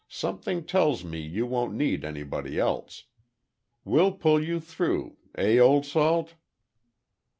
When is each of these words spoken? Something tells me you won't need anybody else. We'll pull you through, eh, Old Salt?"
Something 0.09 0.65
tells 0.65 1.03
me 1.03 1.19
you 1.19 1.45
won't 1.45 1.75
need 1.75 2.03
anybody 2.03 2.57
else. 2.57 3.03
We'll 3.85 4.13
pull 4.13 4.43
you 4.43 4.59
through, 4.59 5.17
eh, 5.35 5.59
Old 5.59 5.85
Salt?" 5.85 6.33